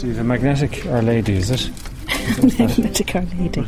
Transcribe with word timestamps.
So 0.00 0.06
you've 0.06 0.24
magnetic 0.24 0.86
Our 0.86 1.02
Lady, 1.02 1.34
is 1.34 1.50
it? 1.50 1.70
magnetic 2.58 3.14
Our 3.14 3.20
Lady. 3.20 3.60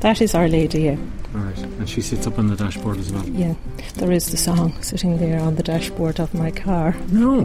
That 0.00 0.20
is 0.20 0.34
Our 0.34 0.48
Lady, 0.48 0.82
yeah. 0.82 0.96
All 1.36 1.40
right. 1.40 1.56
And 1.56 1.88
she 1.88 2.02
sits 2.02 2.26
up 2.26 2.36
on 2.36 2.48
the 2.48 2.56
dashboard 2.56 2.98
as 2.98 3.12
well. 3.12 3.24
Yeah. 3.28 3.54
There 3.94 4.10
is 4.10 4.28
the 4.32 4.36
song 4.36 4.74
sitting 4.82 5.18
there 5.18 5.38
on 5.38 5.54
the 5.54 5.62
dashboard 5.62 6.18
of 6.18 6.34
my 6.34 6.50
car. 6.50 6.96
No. 7.12 7.42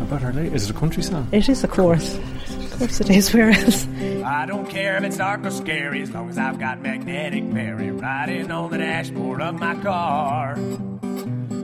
About 0.00 0.24
Our 0.24 0.32
Lady. 0.32 0.54
Is 0.54 0.70
it 0.70 0.74
a 0.74 0.78
country 0.78 1.02
song? 1.02 1.28
It 1.32 1.50
is, 1.50 1.62
of 1.62 1.70
course. 1.70 2.16
Of 2.16 2.78
course 2.78 3.00
it 3.02 3.10
is. 3.10 3.30
Where 3.34 3.50
else? 3.50 3.86
I 4.24 4.46
don't 4.46 4.70
care 4.70 4.96
if 4.96 5.04
it's 5.04 5.18
dark 5.18 5.44
or 5.44 5.50
scary 5.50 6.00
as 6.00 6.10
long 6.12 6.30
as 6.30 6.38
I've 6.38 6.58
got 6.58 6.80
magnetic 6.80 7.44
Mary 7.44 7.90
riding 7.90 8.50
on 8.50 8.70
the 8.70 8.78
dashboard 8.78 9.42
of 9.42 9.60
my 9.60 9.74
car. 9.74 10.56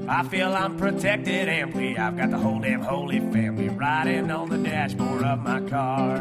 I 0.08 0.22
feel 0.28 0.54
I'm 0.54 0.76
protected 0.78 1.48
amply. 1.48 1.98
I've 1.98 2.16
got 2.16 2.30
the 2.30 2.38
whole 2.38 2.60
damn 2.60 2.80
holy 2.80 3.18
family 3.18 3.68
riding 3.68 4.30
on 4.30 4.48
the 4.48 4.58
dashboard 4.58 5.22
of 5.24 5.40
my 5.40 5.60
car. 5.68 6.18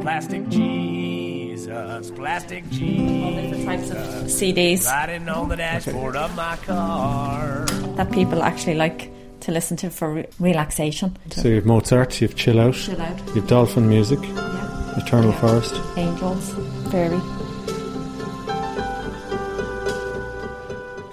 Plastic 0.00 0.48
Jesus, 0.48 2.10
plastic 2.12 2.68
Jesus. 2.70 3.24
All 3.24 3.34
different 3.34 3.64
types 3.64 3.90
of 3.90 3.96
CDs 4.30 4.86
Riding 4.86 5.28
on 5.28 5.48
the 5.48 5.56
dashboard 5.56 6.14
of 6.16 6.34
my 6.36 6.56
car. 6.56 7.64
that 7.96 8.12
people 8.12 8.42
actually 8.42 8.74
like 8.76 9.10
to 9.40 9.50
listen 9.52 9.76
to 9.78 9.90
for 9.90 10.14
re- 10.14 10.26
relaxation. 10.38 11.16
So 11.30 11.48
you 11.48 11.56
have 11.56 11.66
Mozart, 11.66 12.20
you 12.20 12.28
have 12.28 12.36
Chill 12.36 12.60
Out, 12.60 12.74
Chill 12.74 13.00
Out. 13.00 13.18
you 13.28 13.34
have 13.40 13.46
Dolphin 13.48 13.88
Music, 13.88 14.20
Yeah. 14.22 14.98
Eternal 14.98 15.32
Forest. 15.32 15.74
Angels, 15.96 16.54
fairy. 16.92 17.20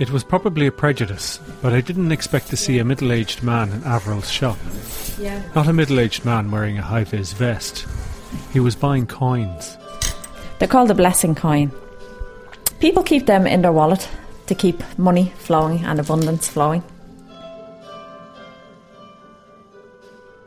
It 0.01 0.09
was 0.09 0.23
probably 0.23 0.65
a 0.65 0.71
prejudice, 0.71 1.39
but 1.61 1.73
I 1.73 1.81
didn't 1.81 2.11
expect 2.11 2.47
to 2.47 2.57
see 2.57 2.79
a 2.79 2.83
middle 2.83 3.11
aged 3.11 3.43
man 3.43 3.69
in 3.69 3.83
Averill's 3.83 4.31
shop. 4.31 4.57
Yeah. 5.19 5.43
Not 5.53 5.67
a 5.67 5.73
middle 5.73 5.99
aged 5.99 6.25
man 6.25 6.49
wearing 6.49 6.79
a 6.79 6.81
high 6.81 7.03
vis 7.03 7.33
vest. 7.33 7.85
He 8.51 8.59
was 8.59 8.75
buying 8.75 9.05
coins. 9.05 9.77
They're 10.57 10.67
called 10.67 10.89
a 10.89 10.95
blessing 10.95 11.35
coin. 11.35 11.71
People 12.79 13.03
keep 13.03 13.27
them 13.27 13.45
in 13.45 13.61
their 13.61 13.71
wallet 13.71 14.09
to 14.47 14.55
keep 14.55 14.81
money 14.97 15.33
flowing 15.37 15.85
and 15.85 15.99
abundance 15.99 16.47
flowing. 16.47 16.81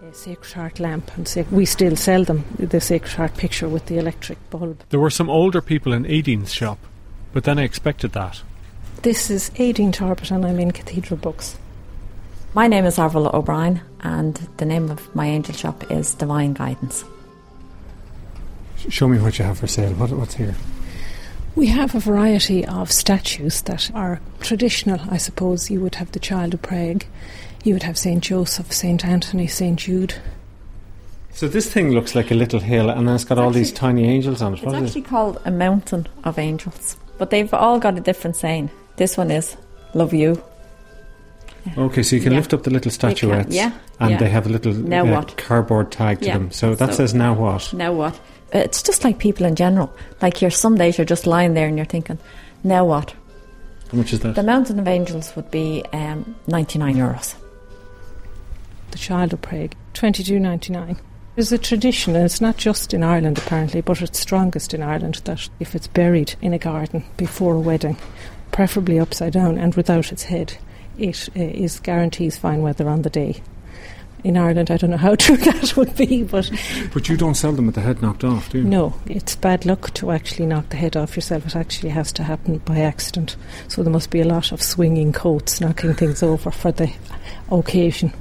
A 0.03 0.13
Sacred 0.13 0.53
Heart 0.53 0.81
lamp, 0.81 1.17
and 1.17 1.29
sac- 1.29 1.53
we 1.53 1.65
still 1.65 1.95
sell 1.95 2.25
them. 2.25 2.45
The 2.59 2.81
Sacred 2.81 3.13
Heart 3.13 3.37
picture 3.37 3.69
with 3.69 3.87
the 3.87 3.99
electric 3.99 4.51
bulb. 4.51 4.83
There 4.89 4.99
were 4.99 5.11
some 5.11 5.31
older 5.31 5.61
people 5.61 5.93
in 5.93 6.07
Aideen's 6.07 6.53
shop, 6.53 6.81
but 7.33 7.45
then 7.45 7.61
I 7.61 7.63
expected 7.63 8.15
that. 8.15 8.43
This 9.05 9.29
is 9.29 9.51
Aideen 9.57 9.93
Torbett, 9.93 10.31
and 10.31 10.47
I'm 10.47 10.59
in 10.59 10.71
Cathedral 10.71 11.19
Books. 11.19 11.59
My 12.55 12.69
name 12.69 12.87
is 12.87 12.99
Avril 12.99 13.29
O'Brien, 13.29 13.83
and 14.01 14.35
the 14.57 14.65
name 14.65 14.91
of 14.91 15.15
my 15.15 15.27
angel 15.27 15.55
shop 15.55 15.91
is 15.91 16.15
Divine 16.15 16.55
Guidance. 16.55 17.05
Show 18.89 19.07
me 19.09 19.19
what 19.19 19.39
you 19.39 19.45
have 19.45 19.59
for 19.59 19.67
sale. 19.67 19.93
What, 19.93 20.11
what's 20.13 20.37
here? 20.37 20.55
We 21.55 21.67
have 21.67 21.95
a 21.95 22.01
variety 22.01 22.65
of 22.65 22.91
statues 22.91 23.61
that 23.63 23.91
are 23.95 24.23
traditional, 24.41 24.99
I 25.11 25.19
suppose. 25.19 25.71
You 25.71 25.83
would 25.83 25.97
have 25.97 26.13
the 26.13 26.19
Child 26.19 26.55
of 26.55 26.63
Prague, 26.63 27.05
you 27.63 27.75
would 27.75 27.83
have 27.83 27.99
St. 27.99 28.25
Joseph, 28.25 28.73
St. 28.73 29.05
Anthony, 29.05 29.47
St. 29.47 29.79
Jude. 29.79 30.15
So 31.31 31.47
this 31.47 31.71
thing 31.71 31.91
looks 31.91 32.15
like 32.15 32.31
a 32.31 32.35
little 32.35 32.61
hill, 32.61 32.89
and 32.89 33.07
then 33.07 33.17
it's 33.17 33.25
got 33.25 33.37
all 33.37 33.51
these 33.51 33.71
tiny 33.71 34.07
angels 34.07 34.41
on 34.41 34.55
it. 34.55 34.57
It's 34.57 34.65
What 34.65 34.77
is 34.77 34.85
actually 34.89 35.03
it? 35.03 35.09
called 35.09 35.43
a 35.45 35.51
mountain 35.51 36.09
of 36.25 36.39
angels, 36.39 36.97
but 37.19 37.29
they've 37.29 37.53
all 37.53 37.79
got 37.79 37.99
a 37.99 38.01
different 38.01 38.37
saying. 38.37 38.71
This 38.97 39.17
one 39.17 39.31
is 39.31 39.57
love 39.95 40.13
you. 40.15 40.43
Okay, 41.79 42.03
so 42.03 42.15
you 42.17 42.23
can 42.23 42.33
Yeah. 42.33 42.39
lift 42.39 42.53
up 42.53 42.63
the 42.65 42.71
little 42.71 42.91
They 42.91 42.99
can- 42.99 43.17
statuettes, 43.17 43.55
yeah, 43.55 43.73
and 43.99 44.11
yeah. 44.13 44.17
they 44.19 44.29
have 44.29 44.47
a 44.47 44.51
little 44.51 44.73
Now 44.75 45.07
uh, 45.07 45.11
what? 45.13 45.37
cardboard 45.39 45.91
tag 45.91 46.21
to 46.21 46.27
Yeah. 46.27 46.35
them. 46.39 46.51
So 46.51 46.75
that 46.75 46.91
So- 46.91 46.97
says 46.97 47.15
now 47.15 47.33
what? 47.35 47.73
Now 47.73 47.93
what? 47.93 48.21
It's 48.53 48.83
just 48.83 49.03
like 49.03 49.19
people 49.19 49.47
in 49.47 49.57
general. 49.57 49.91
Like 50.23 50.41
you're 50.43 50.51
some 50.51 50.77
days 50.77 50.99
you're 50.99 51.05
just 51.07 51.27
lying 51.27 51.55
there 51.55 51.67
and 51.67 51.77
you're 51.77 51.87
thinking, 51.87 52.19
now 52.63 52.85
what? 52.85 53.15
How 53.91 53.99
much 53.99 54.13
is 54.13 54.21
that? 54.21 54.35
The 54.35 54.43
mountain 54.43 54.79
of 54.79 54.87
angels 54.87 55.35
would 55.37 55.51
be 55.51 55.83
um, 55.93 56.35
99 56.47 56.97
euros. 56.97 57.35
The 58.91 58.99
Child 58.99 59.33
of 59.33 59.41
Prague, 59.43 59.75
twenty-two 59.95 60.39
ninety-nine. 60.39 60.97
There's 61.35 61.51
a 61.51 61.59
tradition, 61.59 62.15
and 62.15 62.25
it's 62.25 62.41
not 62.41 62.57
just 62.57 62.95
in 62.95 63.03
Ireland 63.03 63.39
apparently, 63.39 63.81
but 63.81 64.01
it's 64.01 64.21
strongest 64.21 64.73
in 64.73 64.83
Ireland, 64.85 65.21
that 65.25 65.49
if 65.59 65.75
it's 65.75 65.89
buried 65.89 66.35
in 66.41 66.53
a 66.53 66.59
garden 66.59 67.03
before 67.17 67.55
a 67.55 67.61
wedding, 67.61 67.97
preferably 68.55 69.01
upside 69.01 69.33
down 69.33 69.59
and 69.59 69.75
without 69.75 70.13
its 70.13 70.23
head, 70.23 70.57
it 70.97 71.29
uh, 71.37 71.41
is 71.41 71.81
guarantees 71.81 72.39
fine 72.39 72.63
weather 72.63 72.89
on 72.89 73.03
the 73.03 73.11
day. 73.11 73.43
In 74.23 74.37
Ireland, 74.37 74.71
I 74.71 74.77
don't 74.77 74.91
know 74.91 74.97
how 74.97 75.15
true 75.17 75.37
that 75.37 75.77
would 75.77 75.97
be, 75.97 76.23
but 76.23 76.49
But 76.93 77.09
you 77.09 77.17
don't 77.17 77.35
sell 77.35 77.51
them 77.51 77.67
with 77.67 77.75
the 77.75 77.81
head 77.81 78.01
knocked 78.01 78.23
off, 78.23 78.51
do 78.51 78.59
you? 78.59 78.65
no, 78.65 78.95
it's 79.07 79.35
bad 79.35 79.67
luck 79.67 79.93
to 79.95 80.13
actually 80.13 80.47
knock 80.47 80.69
the 80.69 80.77
head 80.77 80.97
off 80.97 81.17
yourself. 81.17 81.47
It 81.47 81.57
actually 81.57 81.91
has 81.91 82.13
to 82.13 82.23
happen 82.23 82.59
by 82.59 82.79
accident. 82.79 83.35
So 83.67 83.83
there 83.83 83.93
must 83.93 84.11
be 84.11 84.21
a 84.21 84.25
lot 84.25 84.53
of 84.53 84.63
swinging 84.63 85.13
coats, 85.13 85.61
knocking 85.61 85.93
things 85.93 86.23
over 86.23 86.53
for 86.53 86.71
the 86.71 86.93
occasion. 87.51 88.13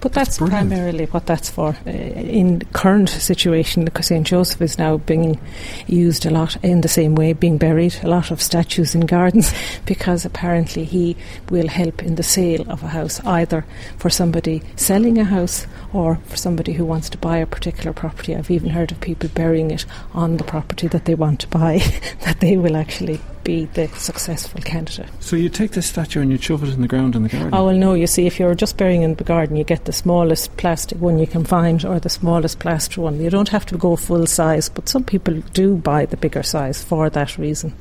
But 0.00 0.12
that's, 0.12 0.38
brilliant. 0.38 0.68
primarily 0.68 1.06
what 1.06 1.26
that's 1.26 1.50
for. 1.50 1.76
Uh, 1.86 1.90
in 1.90 2.60
current 2.72 3.08
situation, 3.08 3.84
because 3.84 4.06
St 4.06 4.26
Joseph 4.26 4.60
is 4.62 4.78
now 4.78 4.98
being 4.98 5.40
used 5.86 6.26
a 6.26 6.30
lot 6.30 6.56
in 6.64 6.80
the 6.80 6.88
same 6.88 7.14
way, 7.14 7.32
being 7.32 7.58
buried, 7.58 7.96
a 8.02 8.08
lot 8.08 8.30
of 8.30 8.42
statues 8.42 8.94
in 8.94 9.02
gardens, 9.02 9.52
because 9.86 10.24
apparently 10.24 10.84
he 10.84 11.16
will 11.50 11.68
help 11.68 12.02
in 12.02 12.16
the 12.16 12.22
sale 12.22 12.68
of 12.70 12.82
a 12.82 12.88
house, 12.88 13.20
either 13.24 13.64
for 13.98 14.10
somebody 14.10 14.62
selling 14.76 15.18
a 15.18 15.24
house 15.24 15.66
or 15.92 16.16
for 16.26 16.36
somebody 16.36 16.72
who 16.72 16.84
wants 16.84 17.08
to 17.10 17.18
buy 17.18 17.38
a 17.38 17.46
particular 17.46 17.92
property. 17.92 18.34
I've 18.34 18.50
even 18.50 18.70
heard 18.70 18.92
of 18.92 19.00
people 19.00 19.28
burying 19.34 19.70
it 19.70 19.86
on 20.12 20.36
the 20.36 20.44
property 20.44 20.88
that 20.88 21.04
they 21.04 21.14
want 21.14 21.40
to 21.40 21.48
buy, 21.48 21.78
that 22.22 22.40
they 22.40 22.56
will 22.56 22.76
actually 22.76 23.20
be 23.46 23.66
the 23.66 23.86
successful 23.88 24.60
candidate. 24.60 25.08
So 25.20 25.36
you 25.36 25.48
take 25.48 25.70
this 25.70 25.86
statue 25.86 26.20
and 26.20 26.32
you 26.32 26.38
shove 26.38 26.64
it 26.64 26.74
in 26.74 26.82
the 26.82 26.88
ground 26.88 27.14
in 27.14 27.22
the 27.22 27.28
garden. 27.28 27.54
Oh 27.54 27.66
well, 27.66 27.76
no. 27.76 27.94
You 27.94 28.08
see, 28.08 28.26
if 28.26 28.40
you're 28.40 28.56
just 28.56 28.76
burying 28.76 29.02
in 29.02 29.14
the 29.14 29.24
garden, 29.24 29.56
you 29.56 29.64
get 29.64 29.84
the 29.84 29.92
smallest 29.92 30.56
plastic 30.56 31.00
one 31.00 31.18
you 31.18 31.26
can 31.26 31.44
find, 31.44 31.84
or 31.84 32.00
the 32.00 32.08
smallest 32.08 32.58
plaster 32.58 33.00
one. 33.00 33.20
You 33.20 33.30
don't 33.30 33.48
have 33.50 33.64
to 33.66 33.78
go 33.78 33.94
full 33.94 34.26
size, 34.26 34.68
but 34.68 34.88
some 34.88 35.04
people 35.04 35.34
do 35.54 35.76
buy 35.76 36.06
the 36.06 36.16
bigger 36.16 36.42
size 36.42 36.82
for 36.82 37.08
that 37.10 37.38
reason. 37.38 37.72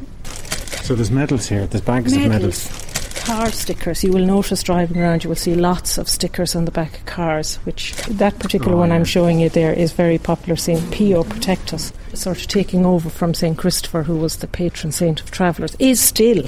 So 0.84 0.94
there's 0.94 1.12
medals 1.12 1.48
here. 1.48 1.66
There's 1.66 1.84
bags 1.84 2.16
of 2.16 2.28
medals. 2.28 2.85
Car 3.26 3.52
stickers. 3.52 4.04
You 4.04 4.12
will 4.12 4.26
notice 4.26 4.62
driving 4.64 4.98
around, 5.02 5.24
you 5.24 5.30
will 5.30 5.36
see 5.36 5.56
lots 5.56 5.98
of 5.98 6.08
stickers 6.08 6.56
on 6.56 6.66
the 6.66 6.72
back 6.72 6.98
of 7.00 7.06
cars. 7.06 7.56
Which 7.66 7.94
that 8.08 8.38
particular 8.40 8.76
Oh, 8.76 8.80
one 8.80 8.90
yeah. 8.90 8.96
I'm 8.96 9.04
showing 9.06 9.40
you 9.40 9.50
there 9.50 9.74
is 9.74 9.92
very 9.94 10.18
popular. 10.18 10.56
Saint 10.56 10.92
Pio 10.92 11.24
protect 11.24 11.74
us, 11.74 11.92
sort 12.14 12.38
of 12.40 12.48
taking 12.48 12.86
over 12.86 13.10
from 13.10 13.34
Saint 13.34 13.58
Christopher, 13.58 14.04
who 14.04 14.18
was 14.18 14.38
the 14.38 14.48
patron 14.48 14.92
saint 14.92 15.22
of 15.22 15.32
travellers, 15.32 15.76
is 15.80 16.00
still, 16.00 16.44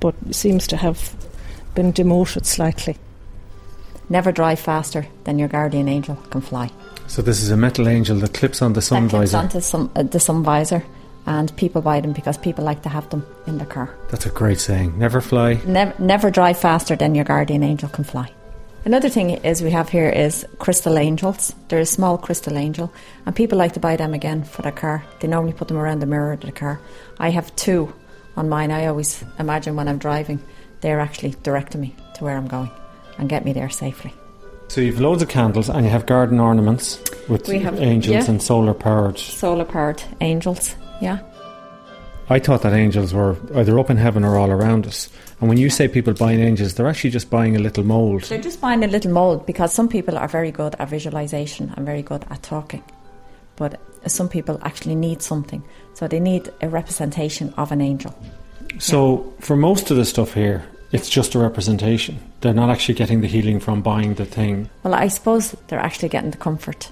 but 0.00 0.14
seems 0.34 0.66
to 0.68 0.76
have 0.76 1.14
been 1.74 1.92
demoted 1.92 2.44
slightly. 2.46 2.96
Never 4.08 4.32
drive 4.32 4.60
faster 4.60 5.06
than 5.24 5.38
your 5.38 5.48
guardian 5.48 5.88
angel 5.88 6.16
can 6.30 6.40
fly. 6.40 6.70
So 7.08 7.22
this 7.22 7.40
is 7.42 7.50
a 7.50 7.56
metal 7.56 7.88
angel 7.88 8.18
that 8.18 8.34
clips 8.34 8.62
on 8.62 8.72
the 8.72 8.82
sun 8.82 9.04
that 9.04 9.10
clips 9.10 9.30
visor. 9.32 9.38
onto 9.38 9.60
some, 9.60 9.90
uh, 9.94 10.02
the 10.02 10.18
sun 10.20 10.42
visor, 10.42 10.82
and 11.26 11.54
people 11.56 11.82
buy 11.82 12.00
them 12.00 12.12
because 12.12 12.38
people 12.38 12.64
like 12.64 12.82
to 12.82 12.88
have 12.88 13.08
them 13.10 13.26
in 13.46 13.58
their 13.58 13.66
car. 13.66 13.94
That's 14.10 14.26
a 14.26 14.30
great 14.30 14.60
saying. 14.60 14.98
Never 14.98 15.20
fly. 15.20 15.60
Never, 15.66 15.94
never 16.02 16.30
drive 16.30 16.58
faster 16.58 16.96
than 16.96 17.14
your 17.14 17.24
guardian 17.24 17.62
angel 17.62 17.88
can 17.88 18.04
fly. 18.04 18.30
Another 18.84 19.08
thing 19.08 19.30
is 19.30 19.62
we 19.62 19.72
have 19.72 19.88
here 19.88 20.08
is 20.08 20.46
crystal 20.60 20.96
angels. 20.96 21.52
They're 21.66 21.80
a 21.80 21.86
small 21.86 22.16
crystal 22.16 22.56
angel, 22.56 22.92
and 23.26 23.34
people 23.34 23.58
like 23.58 23.72
to 23.72 23.80
buy 23.80 23.96
them 23.96 24.14
again 24.14 24.44
for 24.44 24.62
their 24.62 24.70
car. 24.70 25.04
They 25.18 25.26
normally 25.26 25.54
put 25.54 25.66
them 25.66 25.76
around 25.76 25.98
the 25.98 26.06
mirror 26.06 26.32
of 26.32 26.40
the 26.40 26.52
car. 26.52 26.80
I 27.18 27.30
have 27.30 27.54
two 27.56 27.92
on 28.36 28.48
mine. 28.48 28.70
I 28.70 28.86
always 28.86 29.24
imagine 29.40 29.74
when 29.74 29.88
I'm 29.88 29.98
driving, 29.98 30.40
they're 30.82 31.00
actually 31.00 31.34
directing 31.42 31.80
me 31.80 31.96
to 32.14 32.22
where 32.22 32.36
I'm 32.36 32.46
going 32.46 32.70
and 33.18 33.28
get 33.28 33.44
me 33.44 33.52
there 33.52 33.70
safely. 33.70 34.14
So 34.68 34.80
you've 34.80 35.00
loads 35.00 35.22
of 35.22 35.28
candles 35.28 35.68
and 35.68 35.84
you 35.84 35.90
have 35.90 36.06
garden 36.06 36.38
ornaments 36.38 37.00
with 37.28 37.46
have- 37.46 37.80
angels 37.80 38.14
yeah. 38.14 38.30
and 38.30 38.42
solar 38.42 38.74
powered. 38.74 39.18
Solar 39.18 39.64
powered 39.64 40.02
angels, 40.20 40.76
yeah. 41.00 41.20
I 42.28 42.40
thought 42.40 42.62
that 42.62 42.72
angels 42.72 43.14
were 43.14 43.36
either 43.54 43.78
up 43.78 43.88
in 43.88 43.96
heaven 43.96 44.24
or 44.24 44.36
all 44.36 44.50
around 44.50 44.86
us. 44.86 45.08
And 45.40 45.48
when 45.48 45.58
you 45.58 45.70
say 45.70 45.86
people 45.86 46.12
buying 46.12 46.40
angels, 46.40 46.74
they're 46.74 46.88
actually 46.88 47.10
just 47.10 47.30
buying 47.30 47.54
a 47.54 47.60
little 47.60 47.84
mould. 47.84 48.22
They're 48.22 48.40
just 48.40 48.60
buying 48.60 48.82
a 48.82 48.88
little 48.88 49.12
mold 49.12 49.46
because 49.46 49.72
some 49.72 49.88
people 49.88 50.18
are 50.18 50.26
very 50.26 50.50
good 50.50 50.74
at 50.78 50.88
visualization 50.88 51.72
and 51.76 51.86
very 51.86 52.02
good 52.02 52.24
at 52.28 52.42
talking. 52.42 52.82
But 53.54 53.80
some 54.06 54.28
people 54.28 54.58
actually 54.62 54.96
need 54.96 55.22
something. 55.22 55.62
So 55.94 56.08
they 56.08 56.18
need 56.18 56.52
a 56.60 56.68
representation 56.68 57.54
of 57.56 57.70
an 57.70 57.80
angel. 57.80 58.12
So 58.78 59.32
for 59.38 59.56
most 59.56 59.90
of 59.92 59.96
the 59.96 60.04
stuff 60.04 60.34
here, 60.34 60.64
it's 60.92 61.08
just 61.08 61.34
a 61.34 61.38
representation. 61.38 62.18
They're 62.40 62.54
not 62.54 62.70
actually 62.70 62.94
getting 62.94 63.20
the 63.20 63.28
healing 63.28 63.60
from 63.60 63.82
buying 63.82 64.14
the 64.14 64.24
thing. 64.24 64.68
Well, 64.82 64.94
I 64.94 65.08
suppose 65.08 65.54
they're 65.68 65.78
actually 65.78 66.08
getting 66.08 66.32
the 66.32 66.38
comfort 66.38 66.90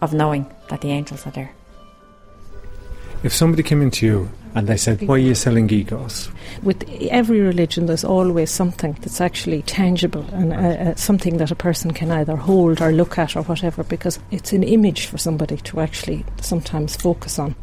of 0.00 0.12
knowing 0.12 0.46
that 0.68 0.80
the 0.80 0.90
angels 0.90 1.26
are 1.26 1.30
there. 1.30 1.52
If 3.22 3.34
somebody 3.34 3.62
came 3.62 3.82
into 3.82 4.06
you 4.06 4.30
And 4.54 4.66
they 4.66 4.76
said, 4.76 5.06
Why 5.06 5.14
are 5.14 5.18
you 5.18 5.34
selling 5.34 5.70
egos? 5.70 6.30
With 6.62 6.88
every 7.10 7.40
religion, 7.40 7.86
there's 7.86 8.04
always 8.04 8.50
something 8.50 8.94
that's 9.00 9.20
actually 9.20 9.62
tangible 9.62 10.24
and 10.32 10.52
uh, 10.52 10.56
uh, 10.56 10.94
something 10.96 11.36
that 11.36 11.50
a 11.50 11.54
person 11.54 11.92
can 11.92 12.10
either 12.10 12.34
hold 12.34 12.80
or 12.80 12.90
look 12.90 13.18
at 13.18 13.36
or 13.36 13.42
whatever, 13.42 13.84
because 13.84 14.18
it's 14.30 14.52
an 14.52 14.62
image 14.62 15.06
for 15.06 15.18
somebody 15.18 15.58
to 15.58 15.80
actually 15.80 16.24
sometimes 16.40 16.96
focus 16.96 17.38
on. 17.38 17.54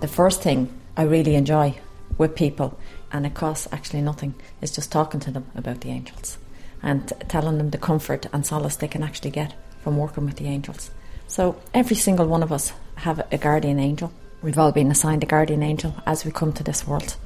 The 0.00 0.08
first 0.08 0.42
thing 0.42 0.72
I 0.96 1.02
really 1.02 1.34
enjoy 1.34 1.78
with 2.18 2.34
people, 2.34 2.78
and 3.12 3.26
it 3.26 3.34
costs 3.34 3.68
actually 3.70 4.02
nothing, 4.02 4.34
is 4.60 4.72
just 4.72 4.90
talking 4.90 5.20
to 5.20 5.30
them 5.30 5.46
about 5.54 5.82
the 5.82 5.90
angels 5.90 6.38
and 6.82 7.12
telling 7.28 7.58
them 7.58 7.70
the 7.70 7.78
comfort 7.78 8.26
and 8.32 8.44
solace 8.44 8.76
they 8.76 8.88
can 8.88 9.02
actually 9.02 9.30
get 9.30 9.54
from 9.82 9.96
working 9.96 10.26
with 10.26 10.36
the 10.36 10.46
angels. 10.46 10.90
So 11.26 11.56
every 11.72 11.96
single 11.96 12.26
one 12.26 12.42
of 12.42 12.52
us 12.52 12.72
have 12.96 13.26
a 13.32 13.38
guardian 13.38 13.78
angel. 13.78 14.12
We've 14.42 14.58
all 14.58 14.72
been 14.72 14.90
assigned 14.90 15.22
a 15.22 15.26
guardian 15.26 15.62
angel 15.62 15.94
as 16.06 16.24
we 16.24 16.30
come 16.30 16.52
to 16.52 16.62
this 16.62 16.86
world. 16.86 17.16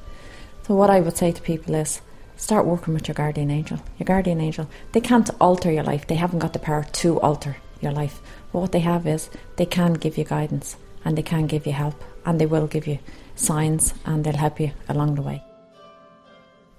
So 0.65 0.75
what 0.75 0.89
I 0.89 1.01
would 1.01 1.17
say 1.17 1.31
to 1.31 1.41
people 1.41 1.75
is 1.75 2.01
start 2.37 2.65
working 2.65 2.93
with 2.93 3.07
your 3.07 3.15
guardian 3.15 3.51
angel. 3.51 3.79
Your 3.97 4.05
guardian 4.05 4.39
angel, 4.39 4.69
they 4.93 5.01
can't 5.01 5.29
alter 5.41 5.71
your 5.71 5.83
life. 5.83 6.07
They 6.07 6.15
haven't 6.15 6.39
got 6.39 6.53
the 6.53 6.59
power 6.59 6.83
to 6.83 7.19
alter 7.21 7.57
your 7.81 7.91
life. 7.91 8.21
But 8.51 8.59
what 8.59 8.71
they 8.71 8.79
have 8.79 9.05
is 9.05 9.29
they 9.57 9.65
can 9.65 9.93
give 9.93 10.17
you 10.17 10.23
guidance 10.23 10.77
and 11.03 11.17
they 11.17 11.23
can 11.23 11.47
give 11.47 11.65
you 11.65 11.73
help 11.73 12.01
and 12.25 12.39
they 12.39 12.45
will 12.45 12.67
give 12.67 12.87
you 12.87 12.99
signs 13.35 13.93
and 14.05 14.23
they'll 14.23 14.35
help 14.35 14.59
you 14.59 14.71
along 14.87 15.15
the 15.15 15.21
way. 15.21 15.43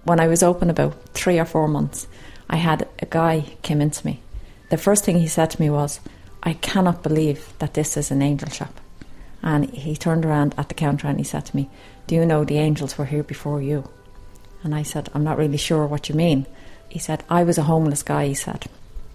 When 0.05 0.21
I 0.21 0.29
was 0.29 0.43
open 0.43 0.71
about 0.71 0.97
three 1.15 1.39
or 1.39 1.45
four 1.45 1.69
months, 1.69 2.09
I 2.49 2.57
had 2.57 2.89
a 2.99 3.07
guy 3.07 3.45
came 3.63 3.81
into 3.81 4.05
me. 4.07 4.23
The 4.71 4.79
first 4.79 5.05
thing 5.05 5.19
he 5.19 5.27
said 5.27 5.51
to 5.51 5.61
me 5.61 5.69
was, 5.69 6.01
I 6.43 6.55
cannot 6.55 7.03
believe 7.03 7.53
that 7.59 7.75
this 7.75 7.97
is 7.97 8.11
an 8.11 8.23
angel 8.23 8.49
shop. 8.49 8.81
And 9.43 9.71
he 9.71 9.97
turned 9.97 10.25
around 10.25 10.55
at 10.57 10.69
the 10.69 10.75
counter 10.75 11.07
and 11.07 11.19
he 11.19 11.25
said 11.25 11.47
to 11.47 11.57
me, 11.57 11.69
Do 12.07 12.15
you 12.15 12.25
know 12.25 12.45
the 12.45 12.59
angels 12.59 12.97
were 12.97 13.07
here 13.07 13.23
before 13.23 13.61
you? 13.61 13.89
And 14.63 14.75
I 14.75 14.83
said, 14.83 15.11
I'm 15.15 15.25
not 15.25 15.39
really 15.39 15.57
sure 15.57 15.87
what 15.87 16.09
you 16.09 16.15
mean. 16.15 16.47
He 16.89 16.99
said, 16.99 17.25
I 17.29 17.45
was 17.45 17.59
a 17.59 17.65
homeless 17.65 18.03
guy, 18.03 18.27
he 18.27 18.35
said. 18.35 18.67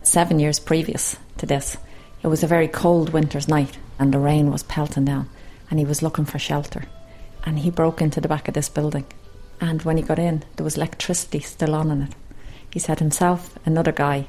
Seven 0.03 0.39
years 0.39 0.59
previous 0.59 1.17
to 1.37 1.45
this, 1.45 1.77
it 2.21 2.27
was 2.27 2.43
a 2.43 2.47
very 2.47 2.67
cold 2.67 3.09
winter's 3.09 3.47
night 3.47 3.77
and 3.99 4.13
the 4.13 4.19
rain 4.19 4.51
was 4.51 4.63
pelting 4.63 5.05
down 5.05 5.29
and 5.69 5.79
he 5.79 5.85
was 5.85 6.01
looking 6.01 6.25
for 6.25 6.39
shelter. 6.39 6.85
And 7.43 7.59
he 7.59 7.69
broke 7.69 8.01
into 8.01 8.21
the 8.21 8.27
back 8.27 8.47
of 8.47 8.53
this 8.53 8.69
building. 8.69 9.05
And 9.61 9.81
when 9.83 9.97
he 9.97 10.03
got 10.03 10.19
in, 10.19 10.43
there 10.55 10.63
was 10.63 10.77
electricity 10.77 11.39
still 11.39 11.75
on 11.75 11.91
in 11.91 12.03
it. 12.03 12.15
He 12.71 12.79
said 12.79 12.99
himself, 12.99 13.57
another 13.65 13.91
guy, 13.91 14.27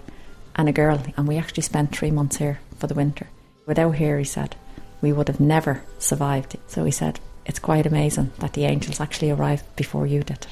and 0.54 0.68
a 0.68 0.72
girl, 0.72 1.02
and 1.16 1.26
we 1.26 1.36
actually 1.36 1.62
spent 1.62 1.94
three 1.94 2.10
months 2.10 2.36
here 2.36 2.60
for 2.76 2.86
the 2.86 2.94
winter. 2.94 3.28
Without 3.66 3.96
here, 3.96 4.18
he 4.18 4.24
said, 4.24 4.56
we 5.00 5.12
would 5.12 5.28
have 5.28 5.40
never 5.40 5.82
survived. 5.98 6.56
So 6.66 6.84
he 6.84 6.90
said, 6.90 7.20
it's 7.44 7.58
quite 7.58 7.86
amazing 7.86 8.32
that 8.38 8.54
the 8.54 8.64
angels 8.64 9.00
actually 9.00 9.30
arrived 9.30 9.64
before 9.76 10.06
you 10.06 10.22
did. 10.22 10.46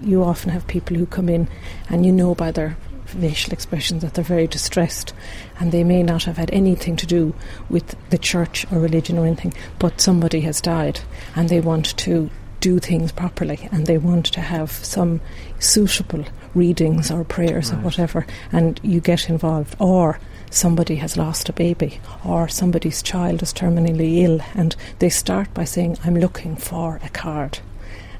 You 0.00 0.24
often 0.24 0.50
have 0.50 0.66
people 0.66 0.96
who 0.96 1.06
come 1.06 1.28
in 1.28 1.48
and 1.88 2.04
you 2.04 2.12
know 2.12 2.34
by 2.34 2.50
their 2.50 2.76
facial 3.04 3.52
expressions 3.52 4.02
that 4.02 4.14
they're 4.14 4.24
very 4.24 4.46
distressed 4.46 5.12
and 5.60 5.70
they 5.70 5.84
may 5.84 6.02
not 6.02 6.24
have 6.24 6.36
had 6.36 6.50
anything 6.50 6.96
to 6.96 7.06
do 7.06 7.34
with 7.68 7.94
the 8.10 8.18
church 8.18 8.66
or 8.72 8.78
religion 8.80 9.18
or 9.18 9.26
anything, 9.26 9.54
but 9.78 10.00
somebody 10.00 10.40
has 10.40 10.60
died 10.60 11.00
and 11.36 11.48
they 11.48 11.60
want 11.60 11.96
to 11.98 12.30
do 12.64 12.78
things 12.78 13.12
properly 13.12 13.68
and 13.70 13.86
they 13.86 13.98
want 13.98 14.24
to 14.24 14.40
have 14.40 14.70
some 14.70 15.20
suitable 15.58 16.24
readings 16.54 17.10
or 17.10 17.22
prayers 17.22 17.70
right. 17.70 17.78
or 17.78 17.84
whatever, 17.84 18.26
and 18.52 18.80
you 18.82 19.00
get 19.00 19.28
involved. 19.28 19.76
Or 19.78 20.18
somebody 20.50 20.96
has 20.96 21.18
lost 21.18 21.50
a 21.50 21.52
baby, 21.52 22.00
or 22.24 22.48
somebody's 22.48 23.02
child 23.02 23.42
is 23.42 23.52
terminally 23.52 24.22
ill, 24.22 24.40
and 24.54 24.74
they 24.98 25.10
start 25.10 25.52
by 25.52 25.64
saying, 25.64 25.98
I'm 26.04 26.16
looking 26.16 26.56
for 26.56 27.00
a 27.04 27.10
card. 27.10 27.58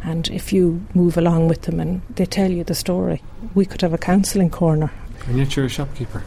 And 0.03 0.29
if 0.29 0.53
you 0.53 0.85
move 0.93 1.17
along 1.17 1.49
with 1.49 1.63
them 1.63 1.81
and 1.81 2.03
they 2.15 2.27
tell 2.27 2.51
you 2.51 2.65
the 2.65 2.75
story, 2.75 3.23
we 3.55 3.65
could 3.65 3.81
have 3.81 3.95
a 3.95 3.99
counselling 3.99 4.51
corner. 4.51 4.93
And 5.27 5.39
yet 5.39 5.57
you're 5.57 5.65
a 5.65 5.71
shopkeeper. 5.71 6.23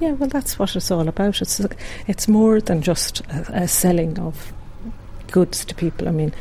Yeah, 0.00 0.12
well, 0.12 0.28
that's 0.28 0.58
what 0.58 0.74
it's 0.74 0.90
all 0.90 1.06
about. 1.08 1.40
It's 1.40 1.60
it's 2.08 2.26
more 2.26 2.60
than 2.60 2.82
just 2.82 3.20
a, 3.28 3.62
a 3.62 3.68
selling 3.68 4.18
of 4.18 4.52
goods 5.30 5.64
to 5.66 5.74
people. 5.76 6.08
I 6.08 6.10
mean, 6.10 6.34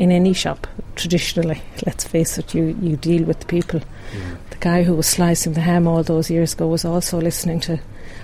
in 0.00 0.10
any 0.10 0.32
shop, 0.32 0.66
traditionally, 0.96 1.60
let's 1.84 2.04
face 2.04 2.38
it, 2.38 2.54
you, 2.54 2.74
you 2.80 2.96
deal 2.96 3.22
with 3.24 3.40
the 3.40 3.46
people. 3.46 3.80
Yeah. 4.14 4.36
The 4.48 4.56
guy 4.56 4.82
who 4.82 4.94
was 4.94 5.06
slicing 5.06 5.52
the 5.52 5.60
ham 5.60 5.86
all 5.86 6.02
those 6.02 6.30
years 6.30 6.54
ago 6.54 6.68
was 6.68 6.86
also 6.86 7.20
listening 7.20 7.60
to 7.60 7.78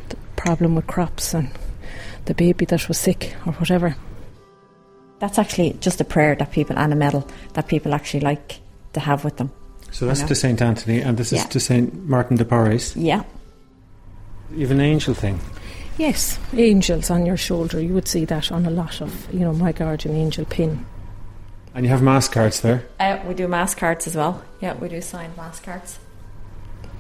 the 0.08 0.16
problem 0.36 0.74
with 0.74 0.86
crops 0.86 1.34
and 1.34 1.50
the 2.24 2.32
baby 2.32 2.64
that 2.64 2.88
was 2.88 2.98
sick 2.98 3.36
or 3.44 3.52
whatever. 3.52 3.94
That's 5.18 5.38
actually 5.38 5.74
just 5.74 6.00
a 6.00 6.04
prayer 6.04 6.34
that 6.36 6.50
people 6.50 6.78
and 6.78 6.94
a 6.94 6.96
medal 6.96 7.28
that 7.52 7.68
people 7.68 7.92
actually 7.92 8.20
like 8.20 8.60
to 8.94 9.00
have 9.00 9.22
with 9.22 9.36
them. 9.36 9.52
So 9.90 10.06
that's 10.06 10.22
to 10.22 10.34
Saint 10.34 10.62
Anthony, 10.62 11.02
and 11.02 11.18
this 11.18 11.30
yeah. 11.30 11.42
is 11.42 11.48
to 11.48 11.60
Saint 11.60 12.08
Martin 12.08 12.38
de 12.38 12.44
Porres. 12.46 12.94
Yeah. 12.96 13.22
You 14.50 14.60
have 14.60 14.70
an 14.70 14.80
angel 14.80 15.12
thing. 15.12 15.40
Yes, 15.98 16.38
angels 16.54 17.10
on 17.10 17.26
your 17.26 17.36
shoulder. 17.36 17.80
You 17.80 17.92
would 17.92 18.08
see 18.08 18.24
that 18.24 18.50
on 18.50 18.64
a 18.64 18.70
lot 18.70 19.02
of, 19.02 19.32
you 19.32 19.40
know, 19.40 19.52
my 19.52 19.72
guardian 19.72 20.16
angel 20.16 20.46
pin. 20.46 20.86
And 21.76 21.84
you 21.84 21.90
have 21.90 22.00
Mass 22.00 22.26
cards 22.26 22.62
there? 22.62 22.86
Uh, 22.98 23.18
we 23.26 23.34
do 23.34 23.46
Mass 23.46 23.74
cards 23.74 24.06
as 24.06 24.16
well. 24.16 24.42
Yeah, 24.62 24.72
we 24.78 24.88
do 24.88 25.02
signed 25.02 25.36
Mass 25.36 25.60
cards. 25.60 25.98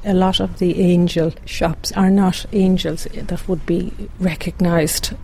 A 0.04 0.12
lot 0.12 0.38
of 0.38 0.58
the 0.58 0.78
angel 0.82 1.32
shops 1.46 1.92
are 1.92 2.10
not 2.10 2.44
angels 2.52 3.04
that 3.14 3.48
would 3.48 3.64
be 3.64 3.90
recognised. 4.20 5.14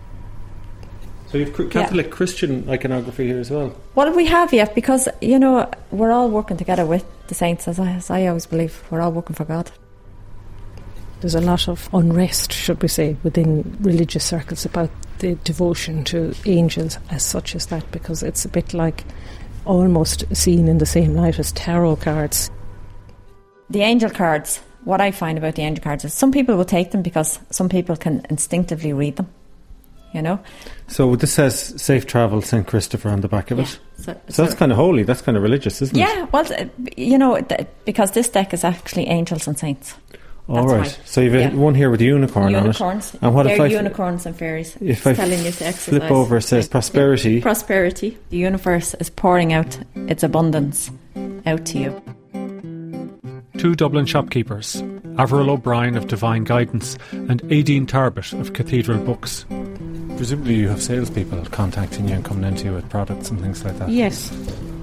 So 1.27 1.37
you've 1.37 1.53
Catholic 1.69 2.07
yeah. 2.07 2.11
Christian 2.11 2.67
iconography 2.67 3.27
here 3.27 3.37
as 3.37 3.51
well? 3.51 3.75
Well, 3.93 4.11
we 4.15 4.25
have, 4.25 4.51
yeah, 4.53 4.65
because, 4.73 5.07
you 5.21 5.37
know, 5.37 5.69
we're 5.91 6.11
all 6.11 6.29
working 6.29 6.57
together 6.57 6.87
with 6.87 7.05
the 7.27 7.35
saints, 7.35 7.67
as 7.67 7.79
I, 7.79 7.91
as 7.91 8.09
I 8.09 8.25
always 8.25 8.47
believe. 8.47 8.83
We're 8.89 9.01
all 9.01 9.11
working 9.11 9.35
for 9.35 9.45
God 9.45 9.71
there's 11.23 11.35
a 11.35 11.41
lot 11.41 11.69
of 11.69 11.87
unrest, 11.93 12.51
should 12.51 12.81
we 12.81 12.89
say, 12.89 13.15
within 13.23 13.77
religious 13.79 14.25
circles 14.25 14.65
about 14.65 14.89
the 15.19 15.35
devotion 15.45 16.03
to 16.03 16.35
angels 16.45 16.99
as 17.11 17.23
such 17.23 17.55
as 17.55 17.67
that, 17.67 17.89
because 17.91 18.23
it's 18.23 18.43
a 18.43 18.49
bit 18.49 18.73
like 18.73 19.05
almost 19.65 20.23
seen 20.35 20.67
in 20.67 20.77
the 20.77 20.85
same 20.85 21.15
light 21.15 21.39
as 21.39 21.51
tarot 21.51 21.97
cards. 21.97 22.49
The 23.69 23.81
angel 23.81 24.09
cards, 24.09 24.59
what 24.83 25.01
I 25.01 25.11
find 25.11 25.37
about 25.37 25.55
the 25.55 25.63
angel 25.63 25.83
cards 25.83 26.05
is 26.05 26.13
some 26.13 26.31
people 26.31 26.55
will 26.55 26.65
take 26.65 26.91
them 26.91 27.01
because 27.01 27.39
some 27.49 27.69
people 27.69 27.95
can 27.95 28.25
instinctively 28.29 28.93
read 28.93 29.15
them, 29.15 29.29
you 30.13 30.21
know. 30.21 30.39
So 30.87 31.15
this 31.15 31.33
says 31.33 31.81
safe 31.81 32.05
travel 32.05 32.41
St. 32.41 32.67
Christopher 32.67 33.09
on 33.09 33.21
the 33.21 33.27
back 33.27 33.51
of 33.51 33.57
yeah. 33.57 33.63
it. 33.63 33.79
So, 33.97 34.03
so, 34.03 34.19
so, 34.29 34.43
that's 34.43 34.55
kind 34.55 34.71
of 34.71 34.77
holy, 34.77 35.03
that's 35.03 35.21
kind 35.21 35.37
of 35.37 35.43
religious, 35.43 35.81
isn't 35.81 35.97
yeah, 35.97 36.11
it? 36.11 36.17
Yeah, 36.17 36.25
well, 36.25 36.69
you 36.97 37.17
know, 37.17 37.41
because 37.85 38.11
this 38.11 38.29
deck 38.29 38.53
is 38.53 38.63
actually 38.63 39.07
angels 39.07 39.47
and 39.47 39.57
saints. 39.57 39.95
All 40.47 40.67
right. 40.67 40.99
So 41.05 41.21
you've 41.21 41.33
yeah. 41.33 41.53
one 41.53 41.73
here 41.73 41.89
with 41.89 42.01
a 42.01 42.05
unicorn 42.05 42.51
unicorns. 42.51 43.11
on 43.11 43.15
it. 43.15 43.23
And 43.23 43.33
what 43.33 43.43
They're 43.43 43.55
if 43.55 43.61
I 43.61 43.65
unicorns 43.67 44.25
and 44.25 44.35
fairies? 44.35 44.75
If 44.81 45.07
I 45.07 45.13
telling 45.13 45.39
you 45.39 45.51
to 45.51 45.65
exercise. 45.65 45.85
flip 45.85 46.11
over, 46.11 46.37
it 46.37 46.41
says 46.41 46.67
prosperity. 46.67 47.41
Prosperity. 47.41 48.17
The 48.29 48.37
universe 48.37 48.93
is 48.95 49.09
pouring 49.09 49.53
out 49.53 49.79
its 49.95 50.21
abundance 50.21 50.91
out 51.45 51.65
to 51.67 51.79
you. 51.79 52.01
Two 53.57 53.75
Dublin 53.75 54.05
shopkeepers, 54.05 54.81
Averil 55.17 55.51
O'Brien 55.51 55.95
of 55.95 56.07
Divine 56.07 56.43
Guidance 56.43 56.97
and 57.11 57.41
Aideen 57.43 57.85
Tarbert 57.85 58.37
of 58.37 58.51
Cathedral 58.51 58.99
Books. 58.99 59.45
Presumably, 60.17 60.55
you 60.55 60.67
have 60.67 60.81
salespeople 60.81 61.45
contacting 61.45 62.09
you 62.09 62.15
and 62.15 62.25
coming 62.25 62.43
into 62.43 62.65
you 62.65 62.73
with 62.73 62.89
products 62.89 63.29
and 63.29 63.39
things 63.39 63.63
like 63.63 63.77
that. 63.79 63.89
Yes. 63.89 64.35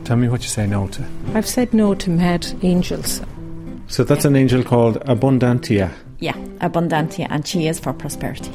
Tell 0.04 0.16
me 0.16 0.28
what 0.28 0.42
you 0.42 0.48
say 0.48 0.66
no 0.66 0.86
to. 0.88 1.04
I've 1.34 1.46
said 1.46 1.74
no 1.74 1.94
to 1.94 2.10
mad 2.10 2.46
angels. 2.62 3.20
So 3.90 4.04
that's 4.04 4.24
an 4.24 4.36
angel 4.36 4.62
called 4.62 5.00
Abundantia. 5.00 5.92
Yeah, 6.20 6.36
Abundantia, 6.60 7.26
and 7.28 7.44
she 7.44 7.66
is 7.66 7.80
for 7.80 7.92
prosperity. 7.92 8.52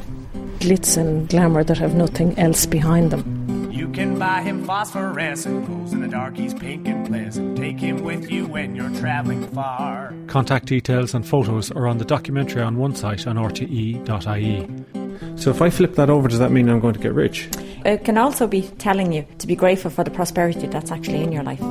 Glitz 0.60 0.96
and 0.96 1.27
glamour 1.27 1.62
that 1.65 1.77
have 1.77 1.94
nothing 1.94 2.39
else 2.39 2.65
behind 2.65 3.12
them. 3.12 3.70
You 3.70 3.89
can 3.89 4.18
buy 4.18 4.42
him 4.42 4.63
phosphorescent, 4.63 5.65
glows 5.65 5.92
in 5.92 6.00
the 6.00 6.08
dark, 6.08 6.38
he's 6.38 6.54
pink 6.54 6.88
and 6.88 7.06
pleasant. 7.06 7.58
Take 7.58 7.82
him 7.82 8.01
with 8.04 8.32
you 8.32 8.48
when 8.48 8.77
you're 8.77 8.89
travelling 9.01 9.46
far. 9.50 10.13
Contact 10.27 10.68
details 10.68 11.13
and 11.13 11.27
photos 11.27 11.70
are 11.72 11.86
on 11.86 11.98
the 11.98 12.06
documentary 12.06 12.62
on 12.62 12.77
one 12.77 12.96
site 12.96 13.27
on 13.27 13.36
rte.ie. 13.36 14.86
So 15.36 15.51
if 15.51 15.62
I 15.62 15.70
flip 15.70 15.96
that 15.96 16.10
over, 16.10 16.30
does 16.30 16.39
that 16.39 16.54
mean 16.54 16.70
I'm 16.70 16.80
going 16.80 16.94
to 16.94 17.00
get 17.00 17.13
rich? 17.13 17.50
It 17.84 18.06
can 18.06 18.18
also 18.18 18.48
be 18.48 18.62
telling 18.77 19.12
you 19.12 19.25
to 19.39 19.48
be 19.48 19.58
grateful 19.58 19.92
for 19.92 20.06
the 20.06 20.12
prosperity 20.12 20.68
that's 20.68 20.92
actually 20.92 21.22
in 21.22 21.34
your 21.34 21.44
life 21.44 21.62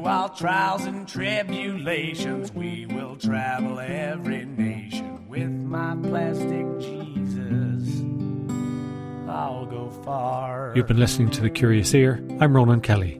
while 0.00 0.30
trials 0.30 0.86
and 0.86 1.06
tribulations, 1.06 2.52
we 2.52 2.86
will 2.86 3.16
travel 3.16 3.78
every 3.78 4.46
nation 4.46 5.28
with 5.28 5.50
my 5.50 5.94
plastic 6.02 6.66
Jesus. 6.80 8.02
I'll 9.28 9.66
go 9.66 9.90
far. 10.04 10.72
You've 10.74 10.86
been 10.86 10.98
listening 10.98 11.30
to 11.30 11.42
The 11.42 11.50
Curious 11.50 11.94
Ear. 11.94 12.24
I'm 12.40 12.56
Ronan 12.56 12.80
Kelly. 12.80 13.19